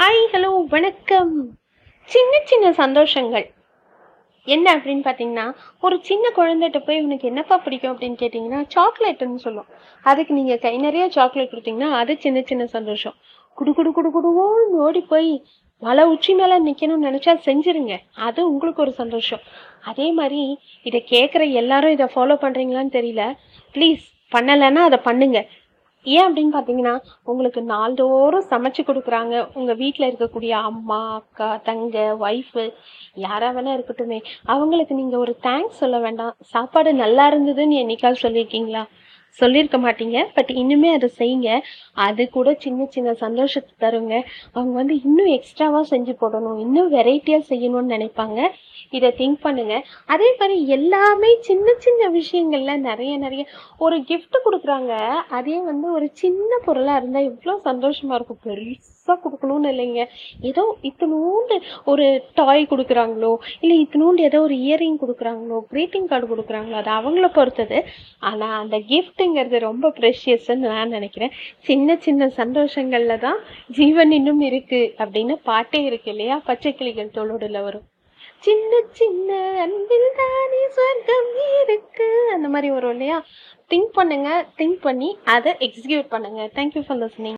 [0.00, 1.30] Hi hello வணக்கம்.
[2.08, 3.44] சின்ன சின்ன சந்தோஷங்கள்.
[4.54, 5.44] என்ன அப்படின்னு பார்த்தீங்கன்னா
[5.86, 9.68] ஒரு சின்ன குழந்தைகிட்ட போய் உனக்கு என்னப்பா பிடிக்கும் அப்படின்னு கேட்டிங்கன்னா சாக்லேட்டுன்னு சொல்லும்
[10.10, 13.16] அதுக்கு நீங்கள் கை நிறைய சாக்லேட் கொடுத்தீங்கன்னா அது சின்ன சின்ன சந்தோஷம்.
[13.58, 15.32] குடு குடு குடு குடுவோன்னு ஓடி போய்
[15.82, 17.96] மலை உச்சி மேலே நிற்கணும்னு நினச்சா செஞ்சுருங்க.
[18.28, 19.44] அது உங்களுக்கு ஒரு சந்தோஷம்.
[19.92, 20.42] அதே மாதிரி
[20.90, 23.24] இதை கேட்குற எல்லாரும் இதை ஃபாலோ பண்ணுறீங்களான்னு தெரியல.
[23.76, 25.48] ப்ளீஸ் பண்ணலைன்னா அதை பண்ணுங்கள்
[26.14, 26.94] ஏன் அப்படின்னு பார்த்தீங்கன்னா
[27.24, 29.34] உங்களுக்கு நாள்தோறும் சமைச்சு கொடுக்குறாங்க.
[29.54, 32.64] உங்கள் வீட்டில் இருக்கக்கூடிய அம்மா அக்கா தங்க ஒய்ஃபு
[33.24, 34.18] யாராக வேணா இருக்கட்டுமே.
[34.54, 36.34] அவங்களுக்கு நீங்கள் ஒரு தேங்க்ஸ் சொல்ல வேண்டாம்.
[36.54, 38.84] சாப்பாடு நல்லா இருந்ததுன்னு என்னைக்காவது சொல்லியிருக்கீங்களா
[39.40, 41.50] சொல்லியிருக்க மாட்டீங்க பட் இன்னுமே அதை செய்யுங்க.
[42.06, 44.14] அது கூட சின்ன சின்ன சந்தோஷத்தை தருங்க.
[44.56, 46.58] அவங்க வந்து இன்னும் எக்ஸ்ட்ராவாக செஞ்சு போடணும்.
[46.64, 48.40] இன்னும் வெரைட்டியாக செய்யணும்னு நினைப்பாங்க.
[48.96, 49.74] இதை திங்க் பண்ணுங்க.
[50.14, 53.44] அதே மாதிரி எல்லாமே சின்ன சின்ன விஷயங்கள்ல நிறைய நிறைய
[53.84, 54.92] ஒரு கிஃப்ட் கொடுக்குறாங்க.
[55.38, 58.42] அதே வந்து ஒரு சின்ன பொருளாக இருந்தால் எவ்வளோ சந்தோஷமா இருக்கும்.
[58.46, 60.02] பெருசாக கொடுக்கணும்னு இல்லைங்க.
[60.50, 61.56] ஏதோ இத்தினூண்டு
[61.92, 62.06] ஒரு
[62.38, 63.32] டாய் கொடுக்குறாங்களோ
[63.62, 67.80] இல்லை இத்தினூண்டு ஏதோ ஒரு இயரிங் கொடுக்குறாங்களோ க்ரீட்டிங் கார்டு கொடுக்குறாங்களோ அது அவங்கள பொறுத்தது.
[68.30, 68.78] ஆனால் அந்த
[69.26, 71.32] கிஃப்ட்டுங்கிறது ரொம்ப ப்ரெஷியஸ்ன்னு நான் நினைக்கிறேன்.
[71.68, 73.38] சின்ன சின்ன சந்தோஷங்கள்ல தான்
[73.78, 76.36] ஜீவன் இன்னும் இருக்கு அப்படின்னு பாட்டே இருக்கு இல்லையா?
[76.48, 77.86] பச்சை கிளிகள் தோளோடுல வரும்.
[78.46, 81.30] சின்ன சின்ன அன்பில் தானே சொர்க்கம்
[81.62, 82.08] இருக்கு.
[82.34, 83.18] அந்த மாதிரி வரும் இல்லையா?
[83.70, 86.42] திங்க் பண்ணுங்க திங்க் பண்ணி அதை எக்ஸிக்யூட் பண்ணுங்க.
[86.58, 87.35] Thank you for listening